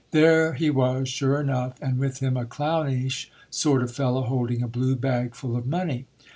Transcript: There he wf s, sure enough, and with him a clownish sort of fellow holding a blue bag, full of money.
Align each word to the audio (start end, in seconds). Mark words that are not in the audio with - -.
There 0.09 0.53
he 0.53 0.71
wf 0.71 1.03
s, 1.03 1.09
sure 1.09 1.39
enough, 1.39 1.75
and 1.79 1.99
with 1.99 2.21
him 2.21 2.35
a 2.35 2.43
clownish 2.43 3.29
sort 3.51 3.83
of 3.83 3.91
fellow 3.91 4.23
holding 4.23 4.63
a 4.63 4.67
blue 4.67 4.95
bag, 4.95 5.35
full 5.35 5.55
of 5.55 5.67
money. 5.67 6.05